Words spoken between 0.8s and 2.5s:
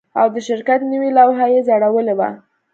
نوې لوحه یې ځړولې وه